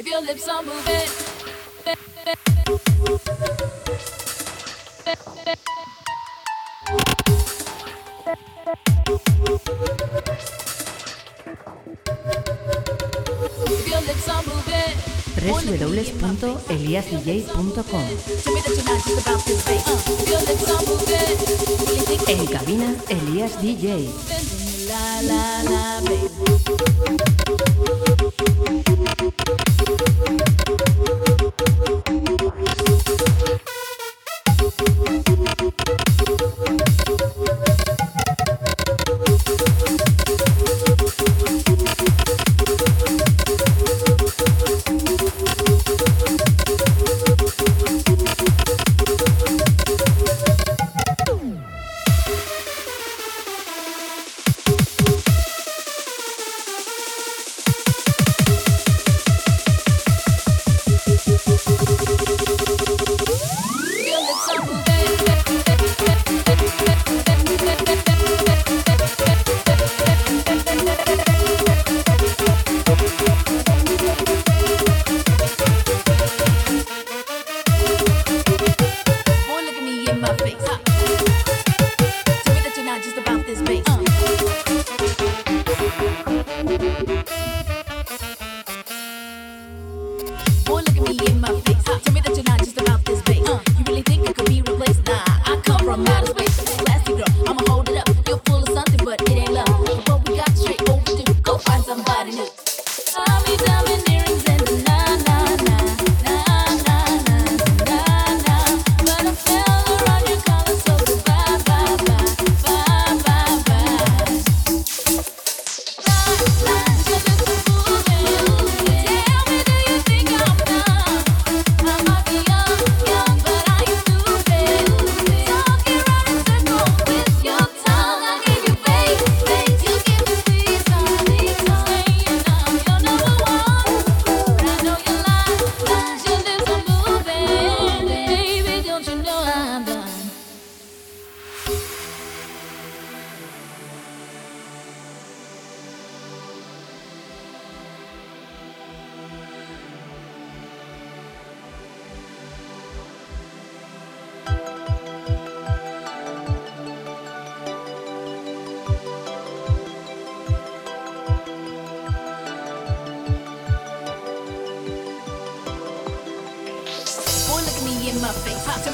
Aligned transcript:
If 0.00 0.06
your 0.06 0.22
lips 0.22 0.48
are 0.48 0.62
moving. 0.62 1.10
www.eliasdj.com 15.36 18.04
En 22.26 22.46
cabina, 22.46 22.96
Elías 23.10 23.60
DJ. 23.60 24.08
Thank 27.58 27.80
you. 35.60 35.69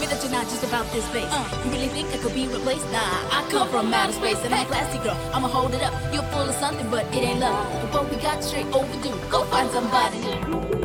That 0.09 0.23
you're 0.23 0.31
not 0.31 0.47
just 0.47 0.63
about 0.63 0.87
this 0.93 1.07
face. 1.09 1.27
Uh, 1.31 1.43
you 1.65 1.71
really 1.73 1.89
think 1.89 2.09
I 2.15 2.19
could 2.19 2.35
be 2.35 2.47
replaced? 2.47 2.87
Nah, 2.93 3.01
I 3.37 3.47
come 3.51 3.69
from 3.69 3.93
outer 3.93 4.13
space 4.13 4.39
and 4.45 4.55
I'm 4.55 4.67
classy, 4.67 4.99
girl. 4.99 5.19
I'ma 5.35 5.49
hold 5.49 5.75
it 5.75 5.83
up. 5.83 5.93
You're 6.15 6.23
full 6.31 6.49
of 6.49 6.55
something, 6.57 6.89
but 6.91 7.05
it 7.15 7.23
ain't 7.23 7.41
love. 7.41 7.67
But 7.93 8.05
what 8.05 8.11
we 8.11 8.17
got 8.23 8.43
straight 8.45 8.67
overdue. 8.73 9.19
Go 9.31 9.45
find 9.47 9.69
somebody 9.71 10.19
new. 10.19 10.33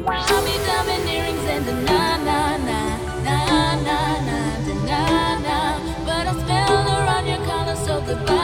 I'll 0.07 0.45
diamond 0.65 1.07
earrings 1.07 1.45
and 1.53 1.65
the 1.65 1.73
na 1.85 2.17
na 2.17 2.57
na 2.57 2.81
na 3.25 3.37
na 3.85 3.97
na 4.27 4.39
na 4.89 5.39
na. 5.45 5.57
But 6.05 6.27
I 6.27 6.33
smell 6.43 6.87
around 6.97 7.27
your 7.27 7.45
collar, 7.45 7.75
so 7.75 8.01
goodbye. 8.01 8.40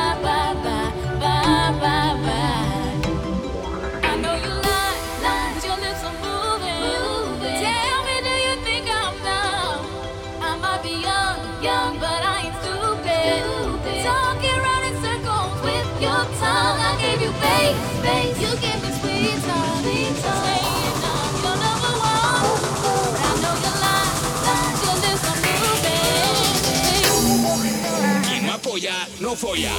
no 29.28 29.36
folla. 29.36 29.74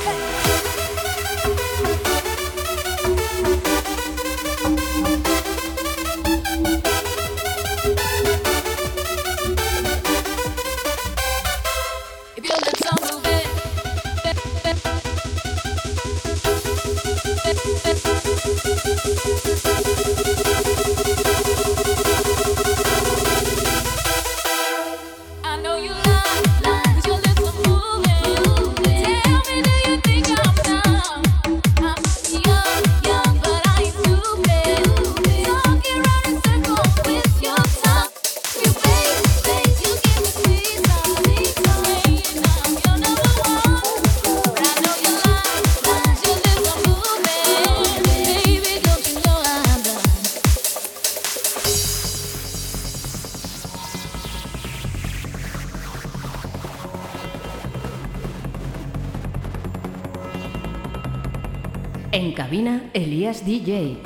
DJ. 63.48 63.96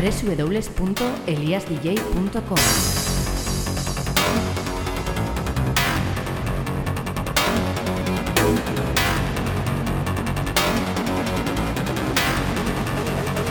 www.eliasdj.com 0.00 2.56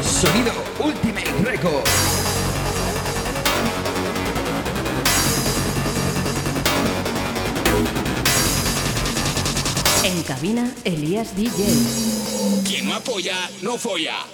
Sonido 0.02 0.52
Ultimate 0.80 1.32
Record. 1.44 2.29
En 10.10 10.24
cabina, 10.24 10.74
Elías 10.86 11.36
DJ. 11.36 11.64
Quien 12.68 12.88
no 12.88 12.96
apoya, 12.96 13.36
no 13.62 13.78
folla. 13.78 14.26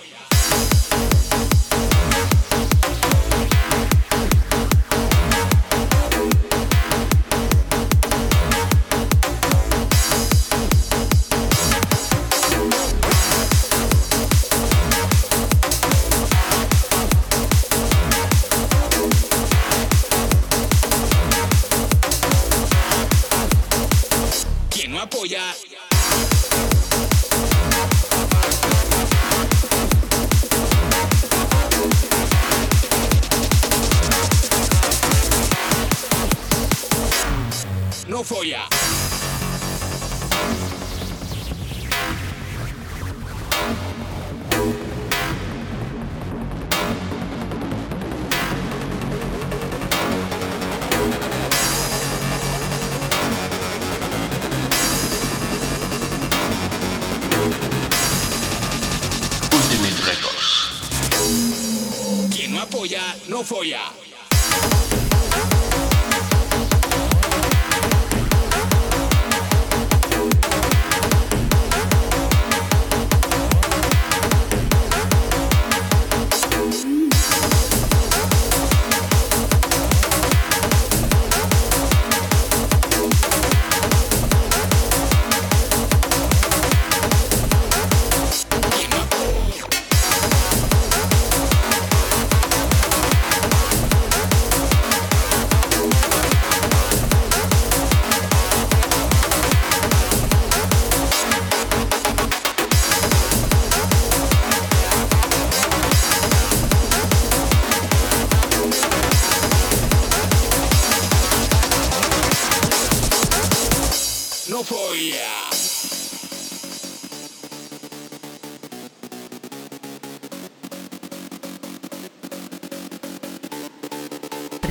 for 63.46 63.64
ya. 63.64 63.85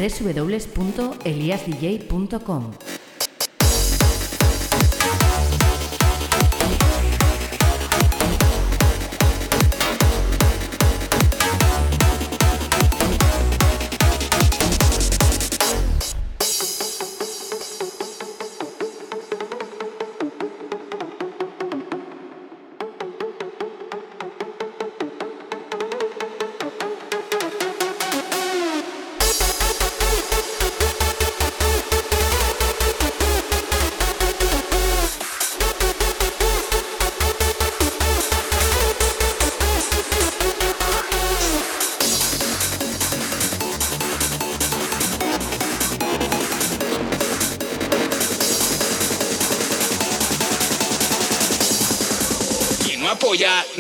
www.eliasdj.com 0.09 2.84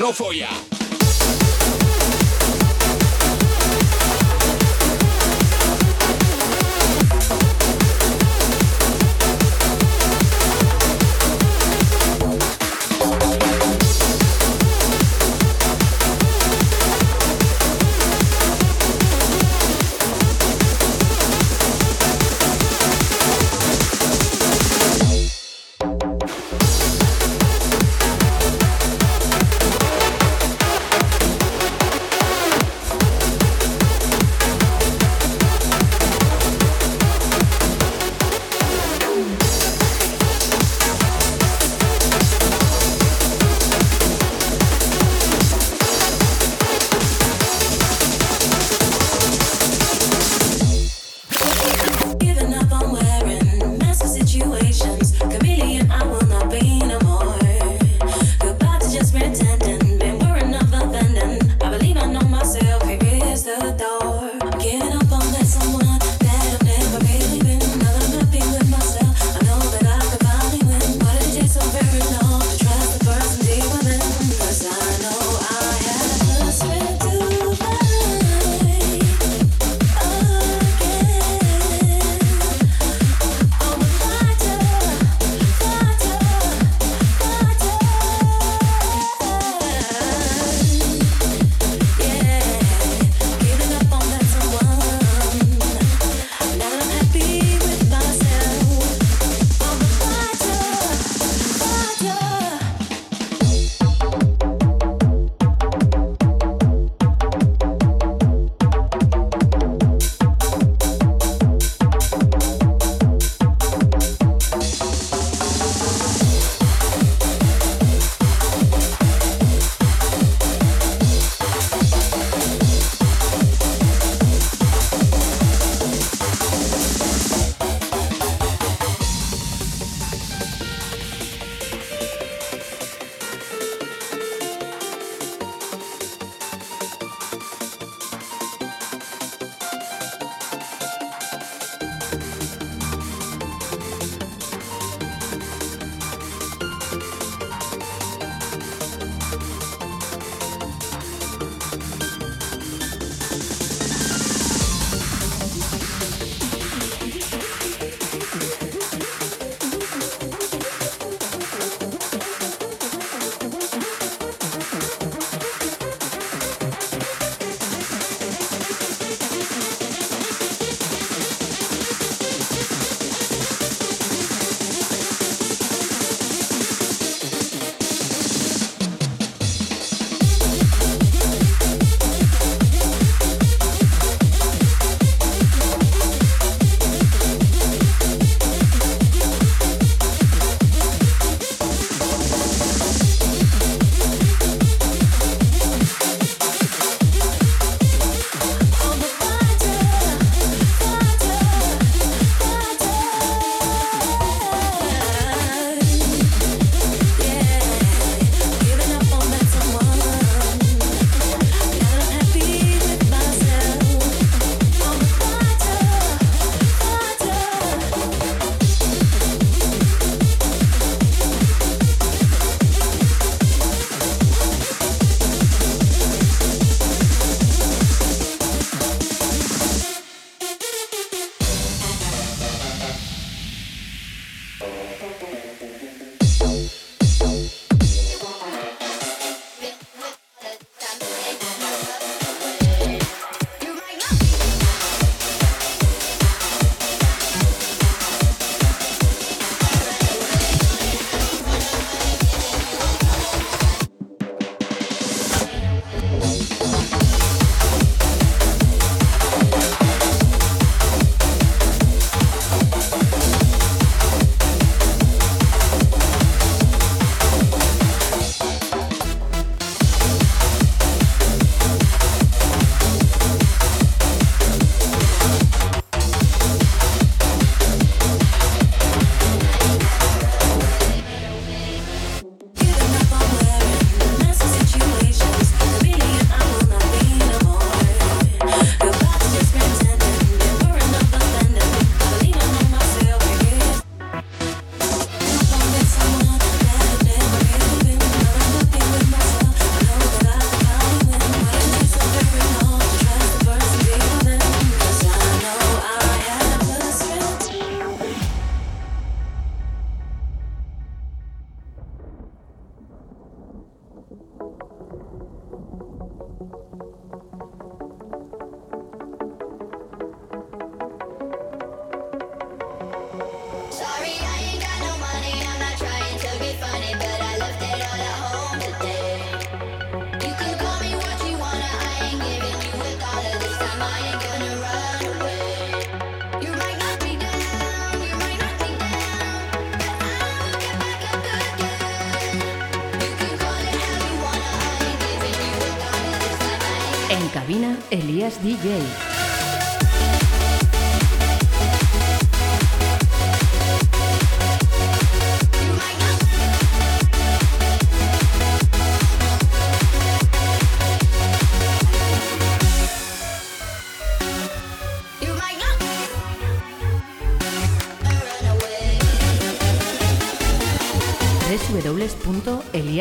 no 0.05 0.13
folla. 0.13 0.64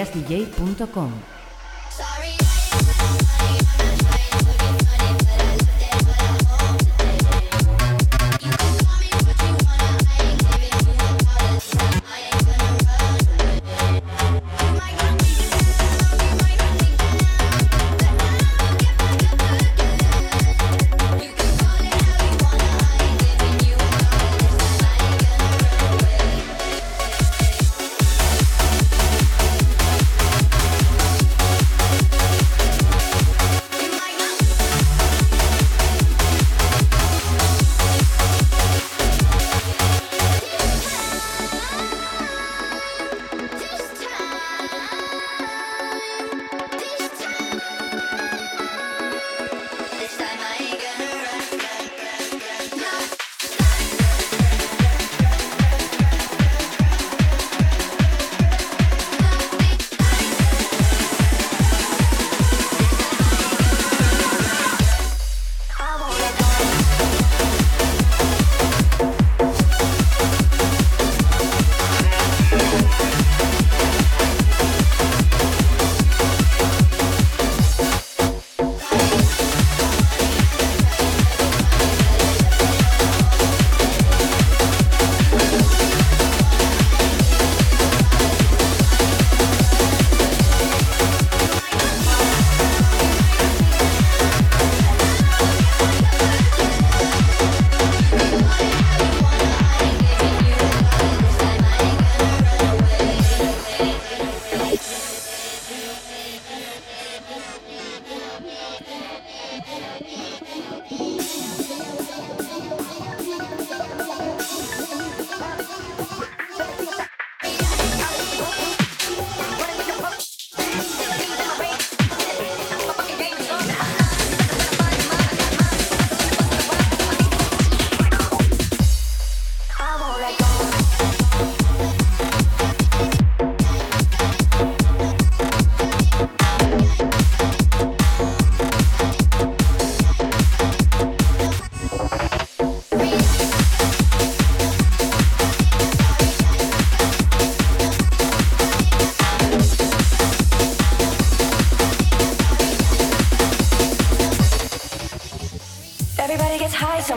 www.eliasdj.com 0.03 1.22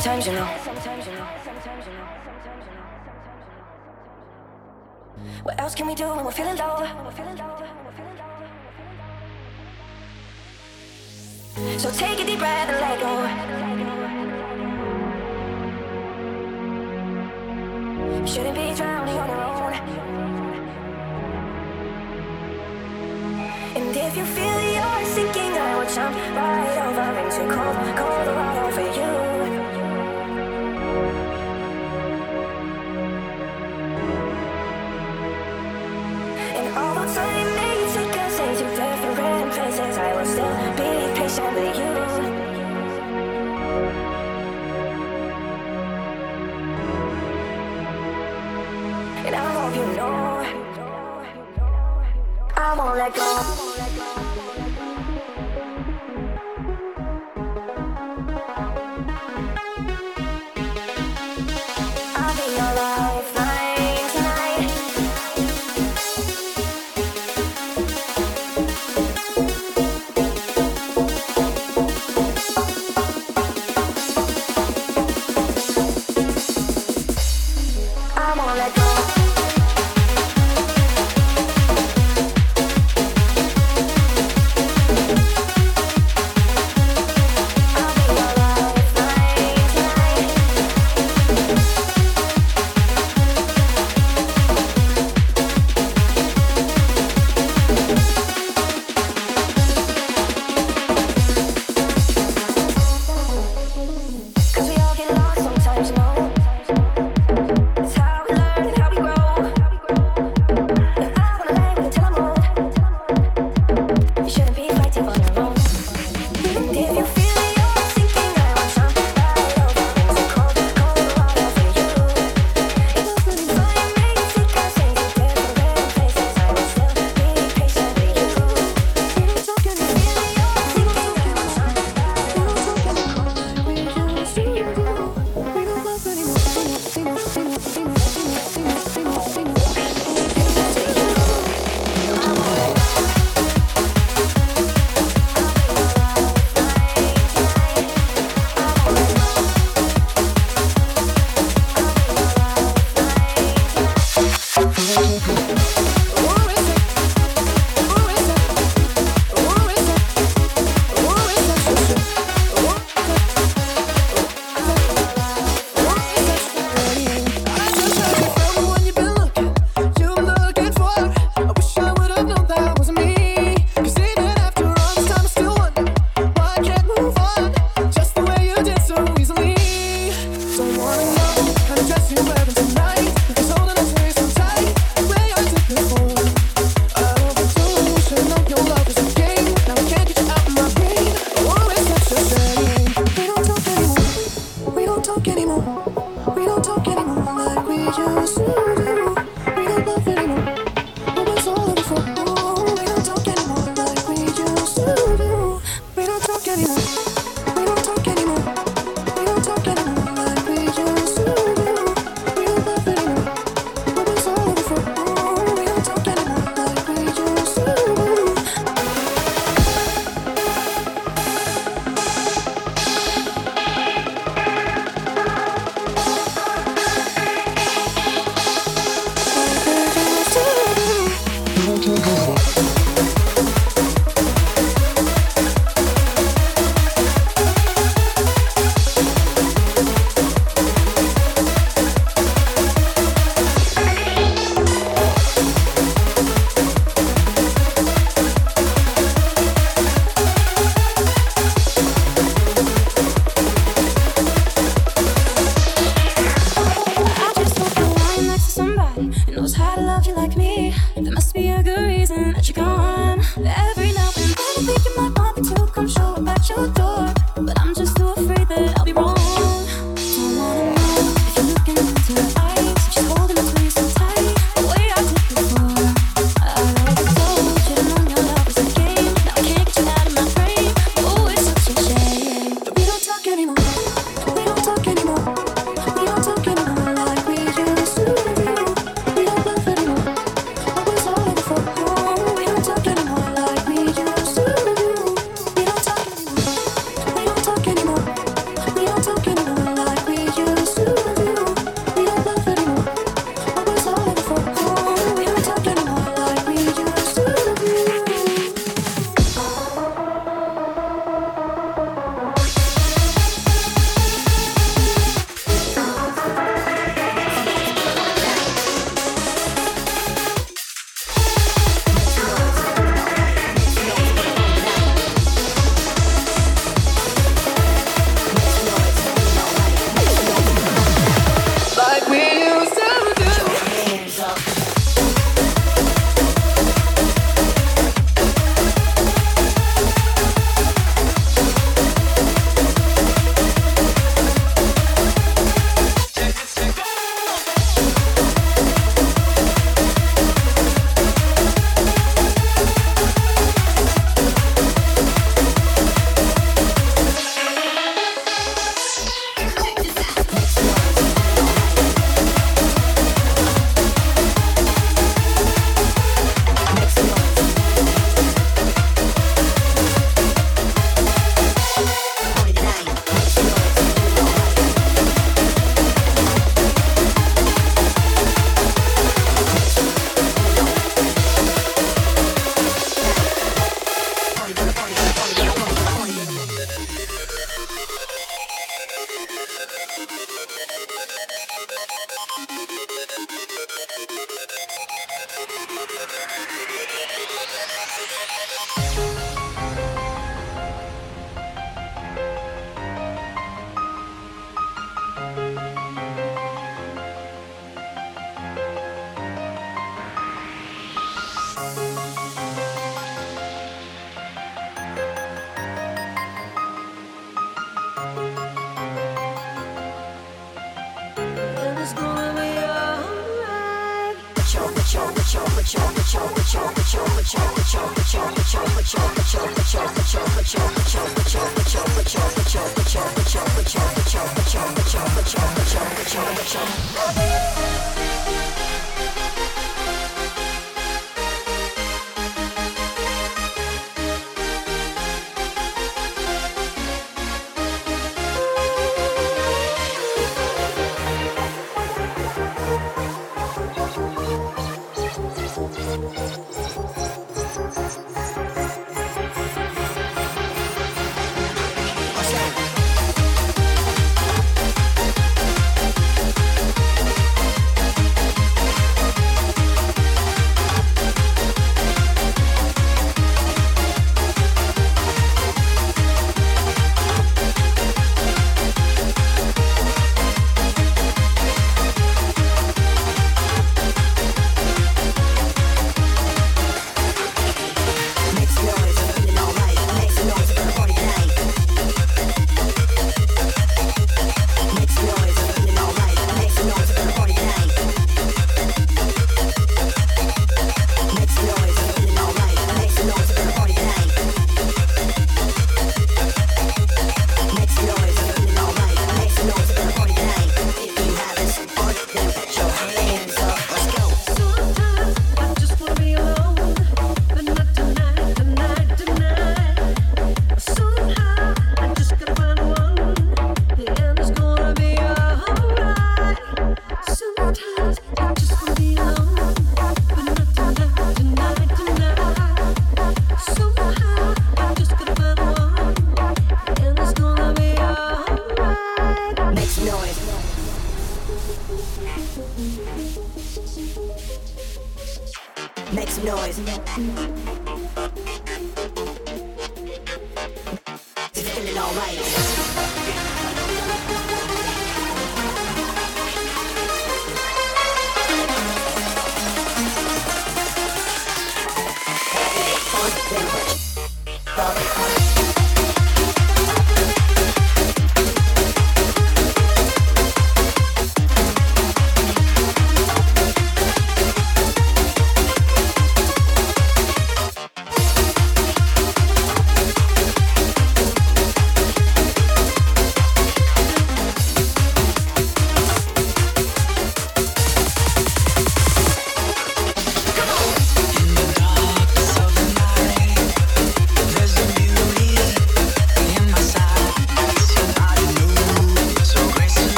times, 0.00 0.26
you 0.26 0.32
know. 0.32 0.59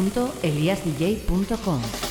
www.eliasdj.com. 0.00 2.09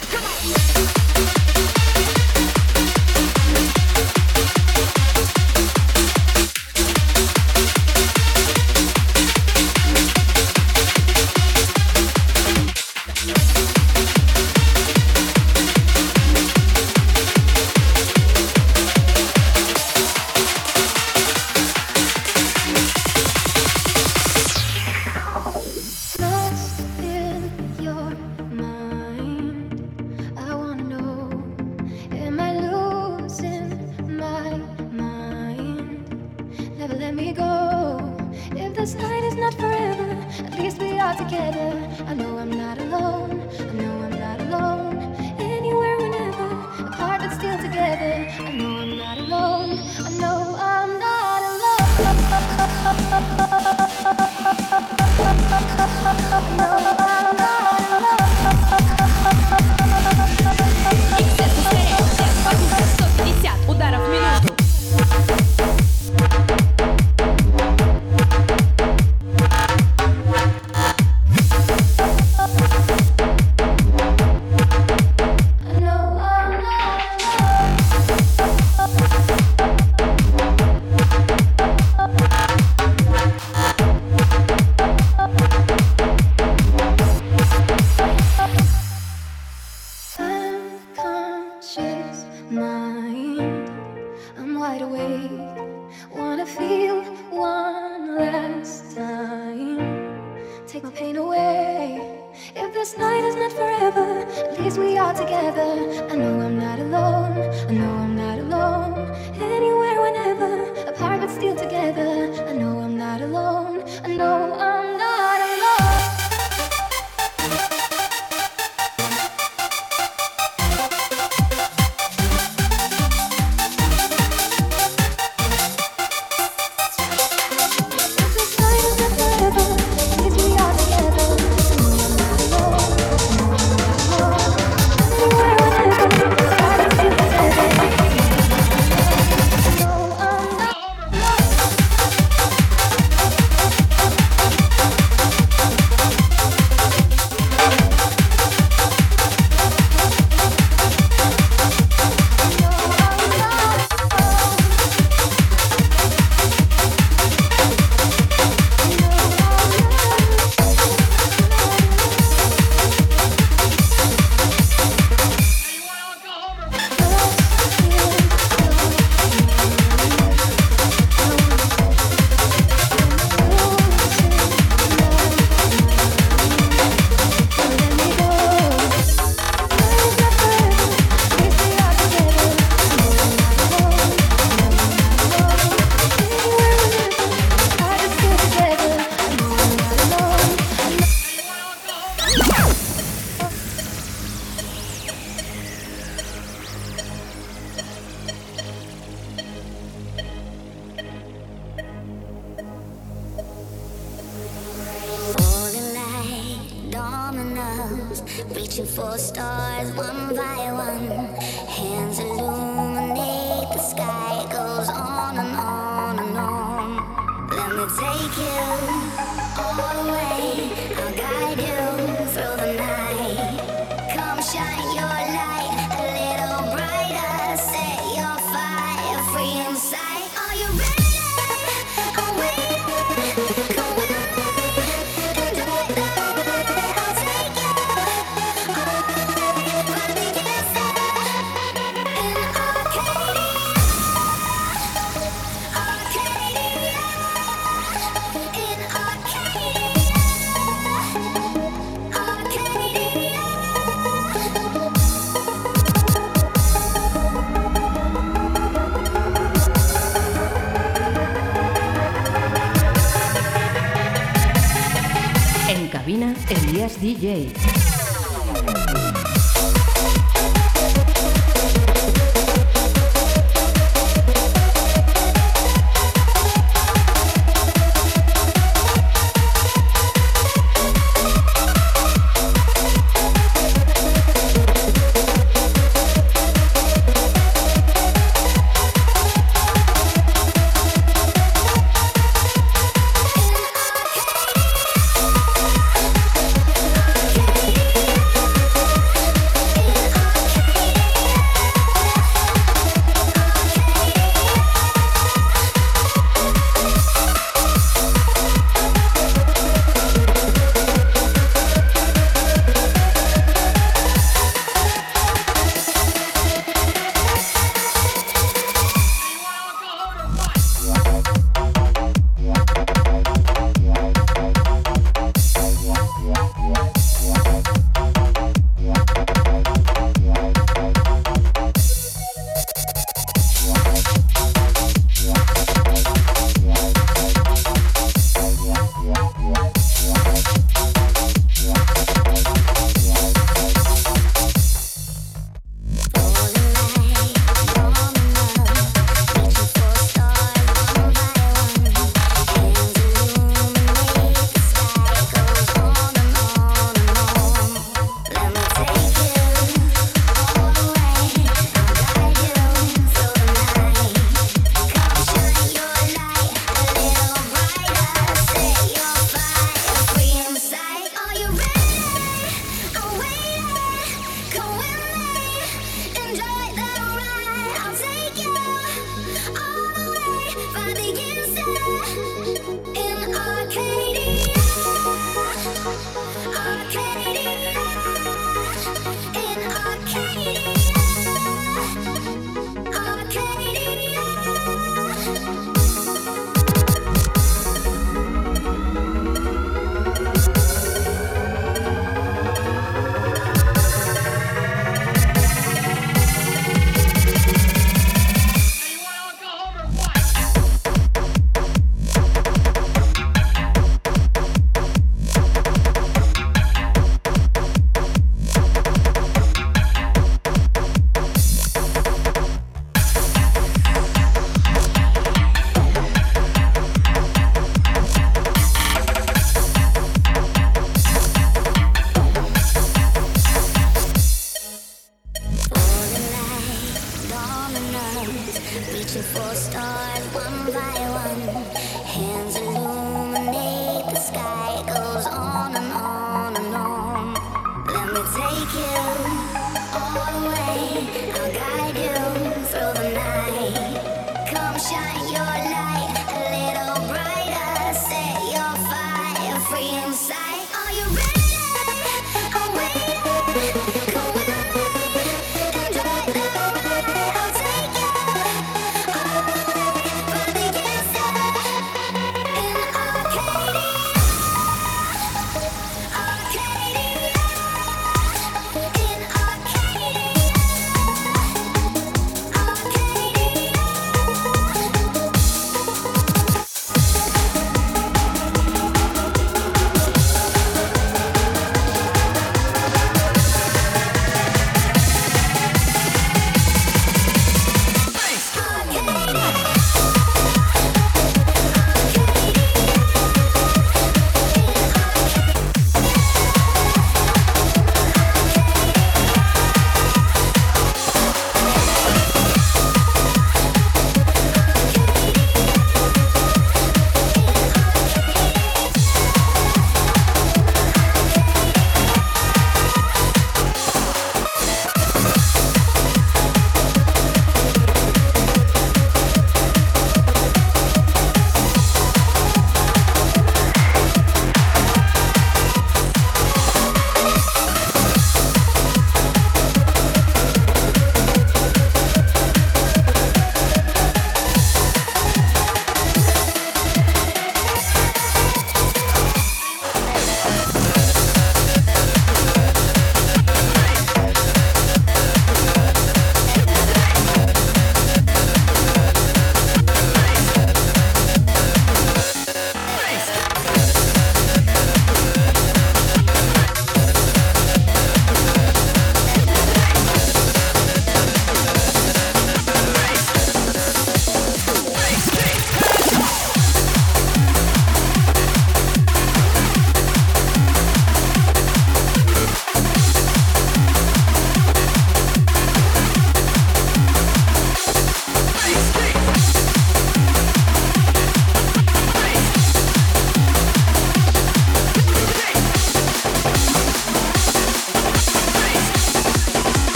one 440.34 440.74
by 440.74 441.56
one. 441.56 441.69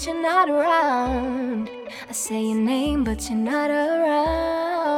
But 0.00 0.06
you're 0.06 0.22
not 0.22 0.48
around. 0.48 1.68
I 2.08 2.12
say 2.12 2.42
your 2.42 2.56
name, 2.56 3.04
but 3.04 3.28
you're 3.28 3.38
not 3.38 3.68
around. 3.68 4.96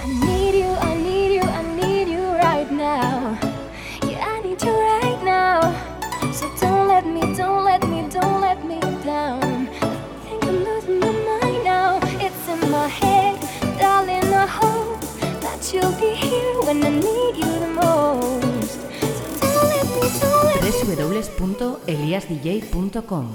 I 0.00 0.06
need 0.26 0.58
you, 0.58 0.66
I 0.66 0.94
need 0.94 1.36
you, 1.36 1.40
I 1.40 1.62
need 1.74 2.08
you 2.08 2.20
right 2.20 2.70
now. 2.70 3.38
Yeah, 4.06 4.26
I 4.28 4.42
need 4.42 4.62
you 4.62 4.72
right 4.72 5.22
now. 5.24 5.72
So 6.32 6.52
don't 6.60 6.86
let 6.86 7.06
me, 7.06 7.22
don't 7.34 7.64
let 7.64 7.82
me, 7.88 8.06
don't 8.10 8.42
let 8.42 8.62
me 8.62 8.78
down. 9.02 9.68
I 9.68 9.88
think 10.28 10.44
I'm 10.44 10.62
losing 10.62 11.00
my 11.00 11.12
mind 11.12 11.64
now. 11.64 11.98
It's 12.20 12.46
in 12.46 12.70
my 12.70 12.88
head, 12.88 13.40
darling. 13.78 14.34
I 14.34 14.46
hope 14.46 15.00
that 15.40 15.72
you'll 15.72 15.92
be 15.92 16.14
here 16.14 16.60
when 16.66 16.84
I 16.84 16.90
need 16.90 17.25
www.eliasdj.com 21.38 23.26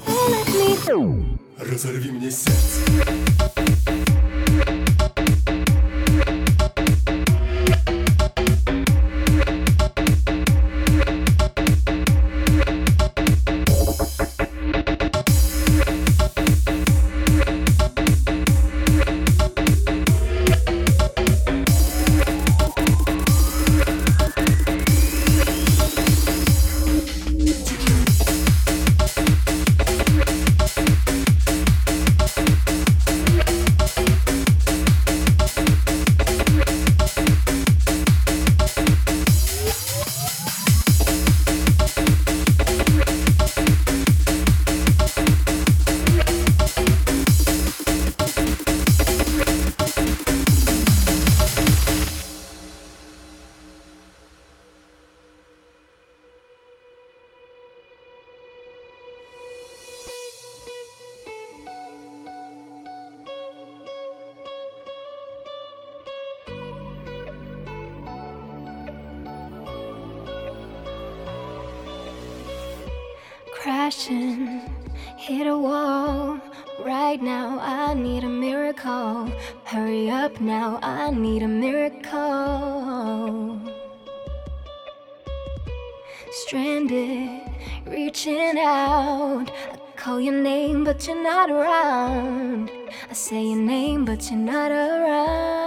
crashing, 73.91 74.61
hit 75.17 75.47
a 75.47 75.57
wall. 75.57 76.39
Right 76.79 77.21
now, 77.21 77.59
I 77.59 77.93
need 77.93 78.23
a 78.23 78.29
miracle. 78.29 79.29
Hurry 79.65 80.09
up 80.09 80.39
now, 80.39 80.79
I 80.81 81.11
need 81.11 81.43
a 81.43 81.47
miracle. 81.47 81.99
Stranded, 86.31 87.41
reaching 87.85 88.57
out. 88.57 89.51
I 89.73 89.77
call 89.97 90.21
your 90.21 90.41
name, 90.41 90.85
but 90.85 91.05
you're 91.05 91.21
not 91.21 91.51
around. 91.51 92.71
I 93.09 93.13
say 93.13 93.43
your 93.43 93.59
name, 93.59 94.05
but 94.05 94.29
you're 94.29 94.39
not 94.39 94.71
around. 94.71 95.60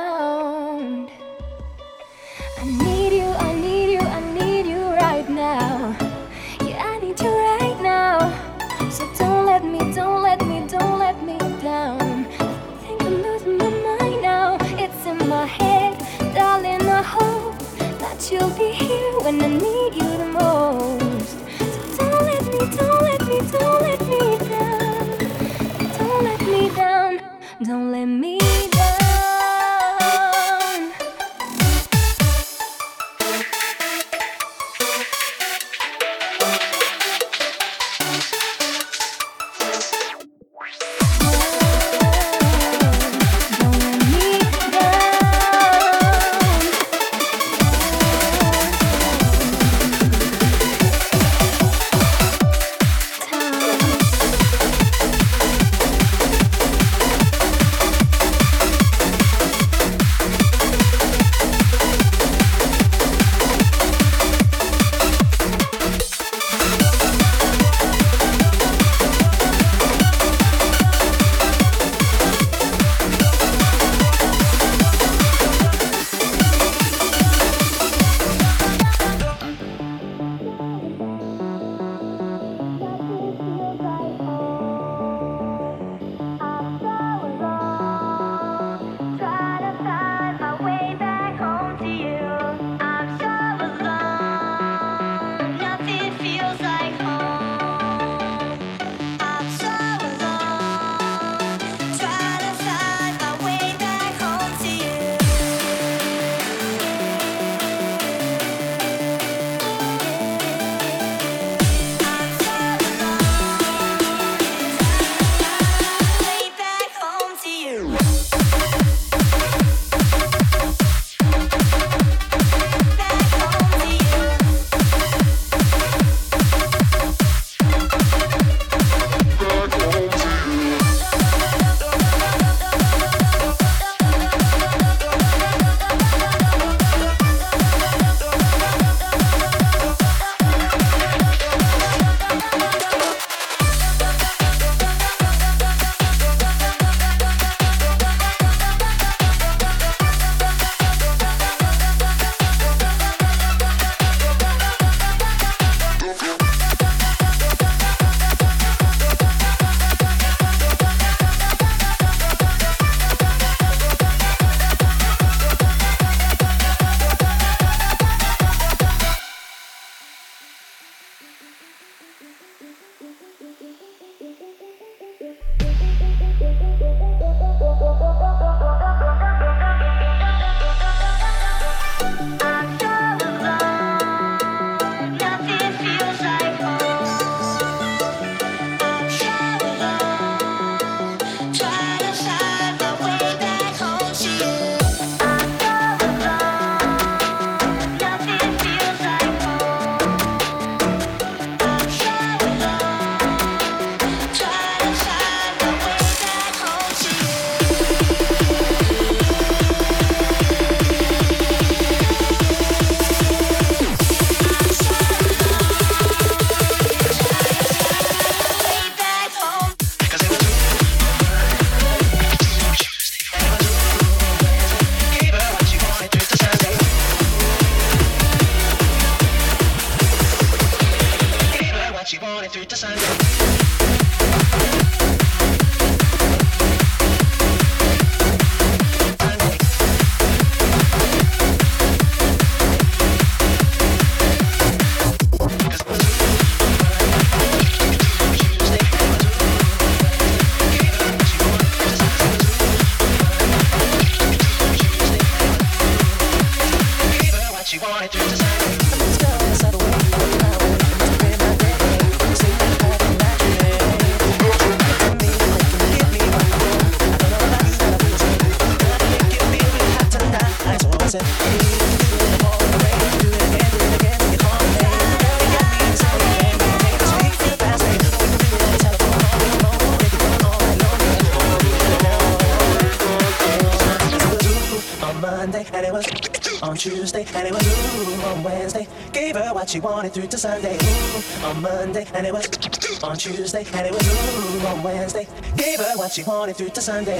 She 289.74 289.80
wanted 289.80 290.12
through 290.12 290.28
to 290.28 290.38
Sunday, 290.38 290.78
ooh, 290.80 291.46
on 291.46 291.60
Monday, 291.60 292.06
and 292.14 292.24
it 292.24 292.32
was 292.32 292.46
on 293.02 293.16
Tuesday, 293.16 293.66
and 293.74 293.86
it 293.88 293.92
was 293.92 294.06
ooh, 294.06 294.66
on 294.68 294.84
Wednesday. 294.84 295.26
Gave 295.56 295.80
her 295.80 295.96
what 295.96 296.12
she 296.12 296.22
wanted 296.22 296.54
through 296.54 296.68
to 296.68 296.80
Sunday. 296.80 297.18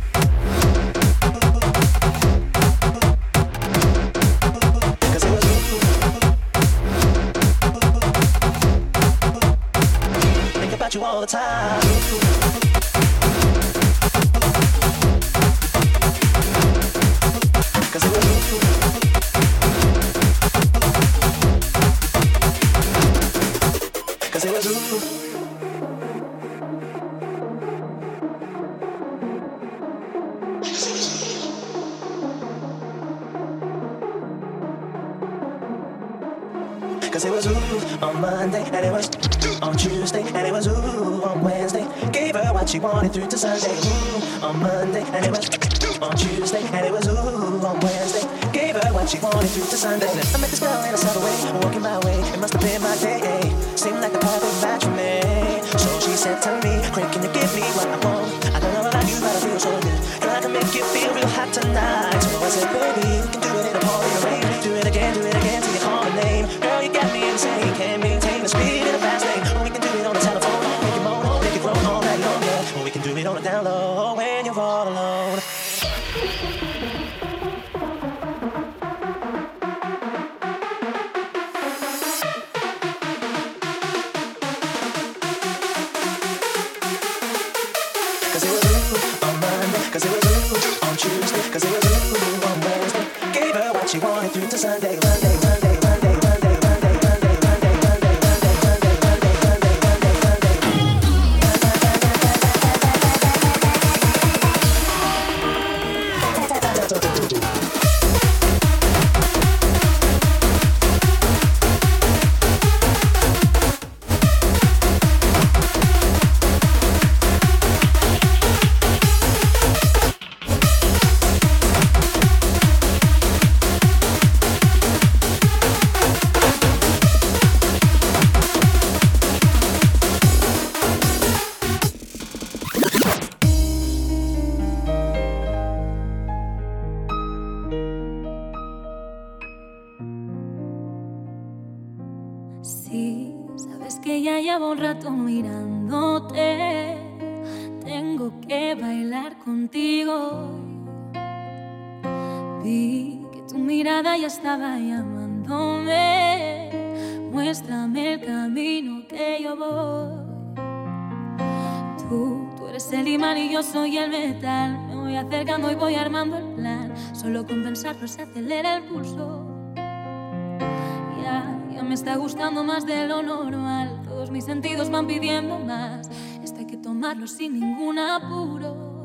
gustando 172.16 172.64
más 172.64 172.86
de 172.86 173.06
lo 173.06 173.22
normal. 173.22 174.02
Todos 174.04 174.30
mis 174.30 174.44
sentidos 174.44 174.90
van 174.90 175.06
pidiendo 175.06 175.58
más. 175.58 176.08
Esto 176.42 176.60
hay 176.60 176.66
que 176.66 176.76
tomarlo 176.76 177.26
sin 177.26 177.54
ningún 177.54 177.98
apuro. 177.98 178.96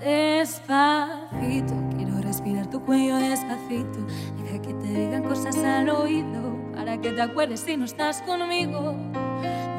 Despacito, 0.00 1.74
quiero 1.96 2.20
respirar 2.20 2.70
tu 2.70 2.80
cuello 2.84 3.16
despacito. 3.16 3.98
Deja 4.44 4.62
que 4.62 4.74
te 4.74 4.86
digan 4.86 5.24
cosas 5.24 5.56
al 5.58 5.90
oído 5.90 6.56
para 6.72 7.00
que 7.00 7.10
te 7.10 7.20
acuerdes 7.20 7.60
si 7.60 7.76
no 7.76 7.84
estás 7.84 8.22
conmigo. 8.22 8.94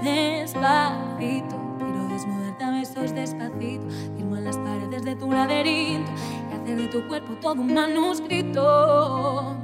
Despacito, 0.04 1.78
quiero 1.78 2.08
desnudarte 2.10 2.64
a 2.66 2.72
besos 2.72 3.16
despacito. 3.16 3.88
Firmar 4.18 4.42
las 4.42 4.58
paredes 4.58 5.04
de 5.04 5.16
tu 5.16 5.32
laberinto 5.32 6.12
y 6.52 6.54
hacer 6.54 6.78
de 6.78 6.88
tu 6.88 7.08
cuerpo 7.08 7.36
todo 7.42 7.62
un 7.62 7.74
manuscrito. 7.74 9.58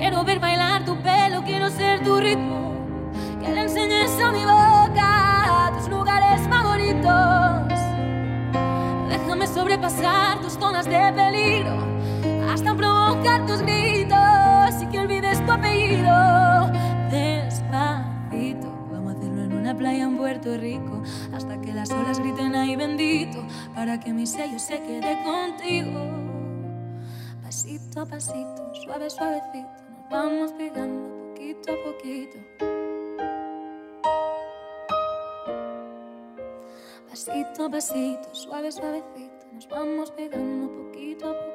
Quiero 0.00 0.24
ver 0.24 0.40
bailar 0.40 0.82
tu 0.86 0.96
pelo, 1.02 1.42
quiero 1.44 1.68
ser 1.68 2.02
tu 2.02 2.18
ritmo. 2.18 2.72
Que 3.38 3.50
le 3.52 3.60
enseñes 3.60 4.10
a 4.18 4.32
mi 4.32 4.42
boca 4.44 5.70
tus 5.76 5.90
lugares 5.90 6.40
favoritos. 6.48 7.78
Déjame 9.10 9.46
sobrepasar 9.46 10.40
tus 10.40 10.54
zonas 10.54 10.86
de 10.86 11.12
peligro 11.12 11.76
hasta 12.50 12.74
provocar 12.74 13.44
tus 13.44 13.60
gritos 13.60 14.82
y 14.82 14.86
que 14.86 15.00
olvides 15.00 15.44
tu 15.44 15.52
apellido. 15.52 16.72
Despacito, 17.10 18.72
vamos 18.90 19.14
a 19.14 19.18
hacerlo 19.18 19.44
en 19.44 19.52
una 19.52 19.76
playa 19.76 20.04
en 20.04 20.16
Puerto 20.16 20.56
Rico 20.56 21.02
hasta 21.34 21.60
que 21.60 21.74
las 21.74 21.90
olas 21.90 22.18
griten 22.20 22.54
ahí 22.54 22.74
bendito 22.74 23.44
para 23.74 24.00
que 24.00 24.14
mi 24.14 24.26
sello 24.26 24.58
se 24.58 24.80
quede 24.80 25.22
contigo. 25.24 26.00
Pasito 27.42 28.00
a 28.00 28.06
pasito, 28.06 28.74
suave, 28.82 29.10
suavecito, 29.10 29.79
vamos 30.10 30.52
pegando 30.52 31.08
poquito 31.28 31.70
a 31.70 31.76
poquito. 31.84 32.38
Pasito 37.08 37.64
a 37.64 37.70
pasito, 37.70 38.28
suave, 38.32 38.70
suavecito, 38.72 39.46
nos 39.52 39.66
vamos 39.66 40.10
pegando 40.10 40.68
poquito 40.68 41.28
a 41.28 41.34
poquito. 41.34 41.49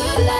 good 0.00 0.24
life. 0.24 0.39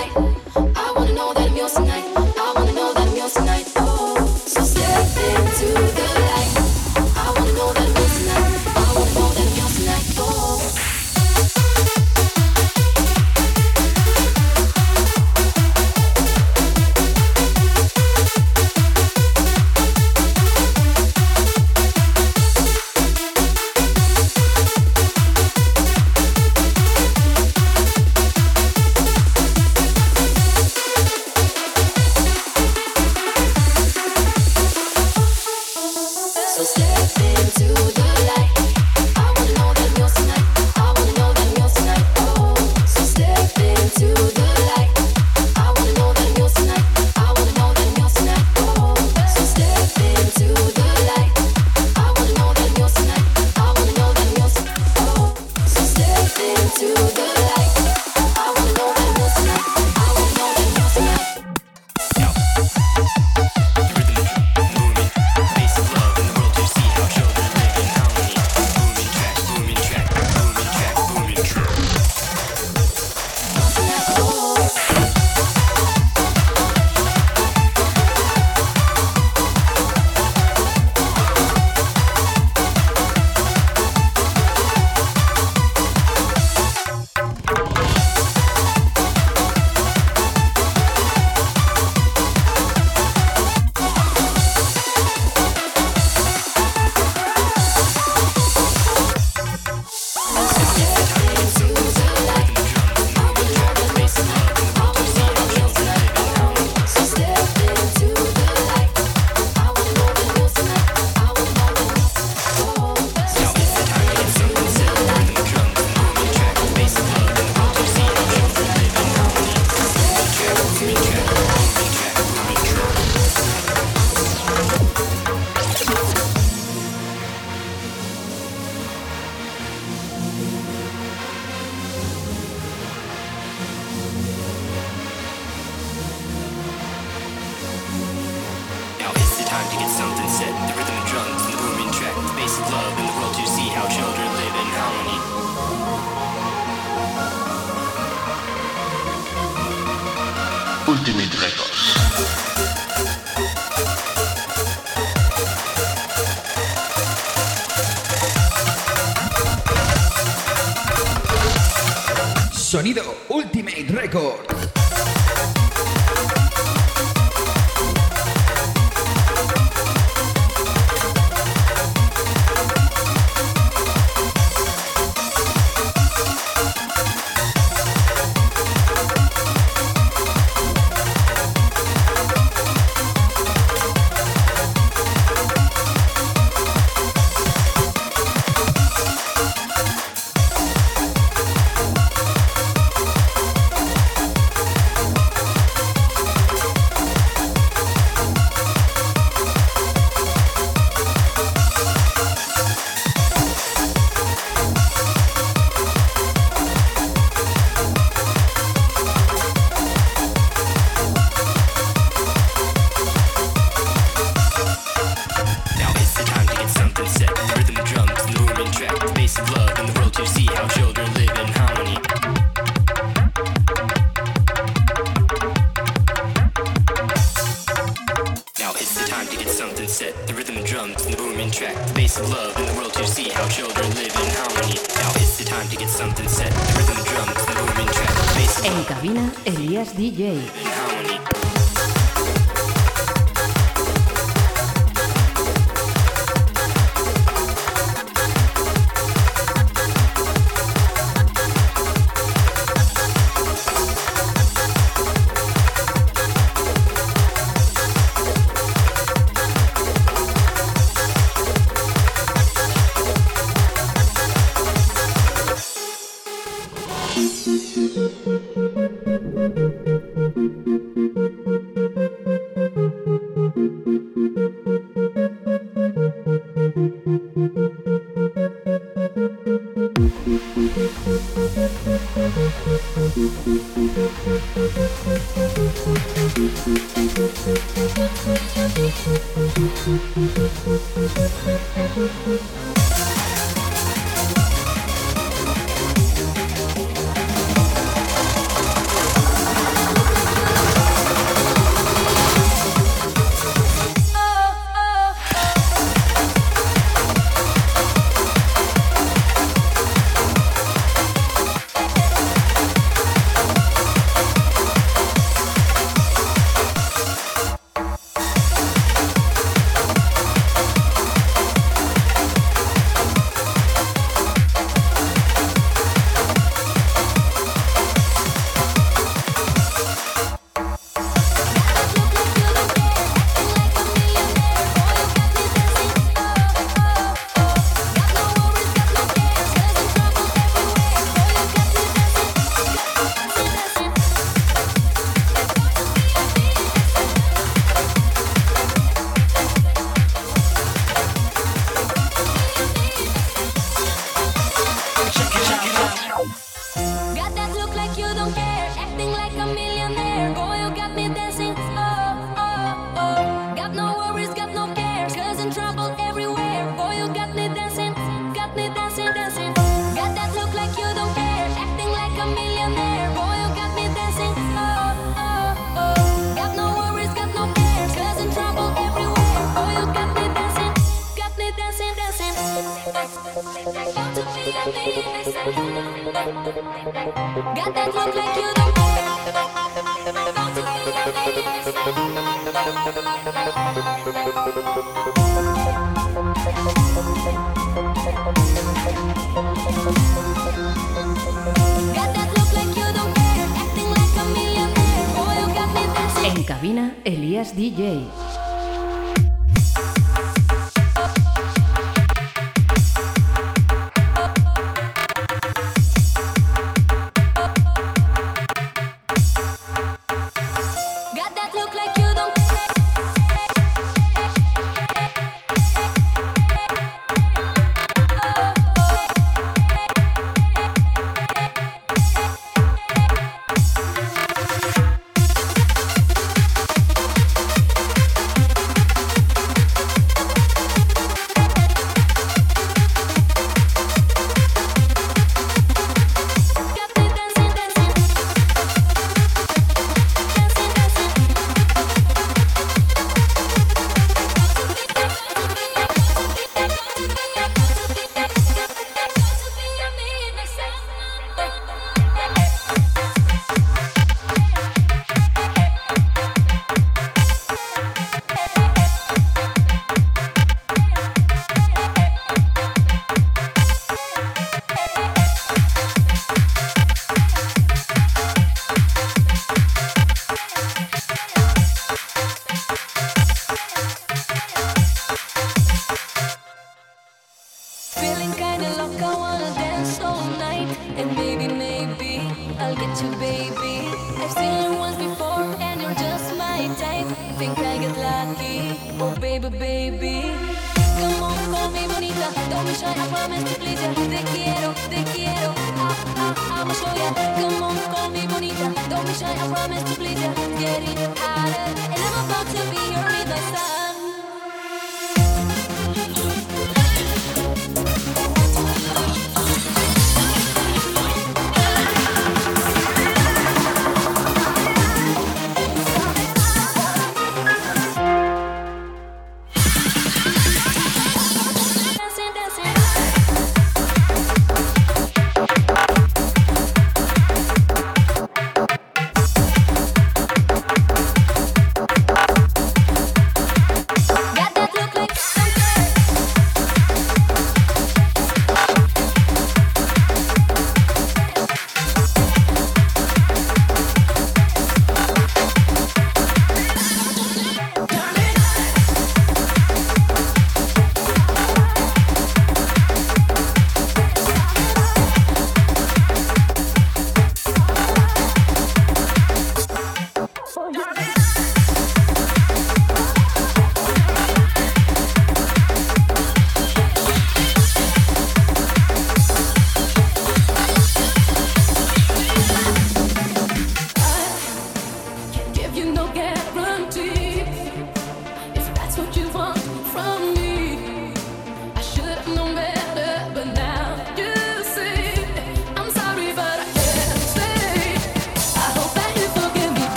Record. 164.12 164.49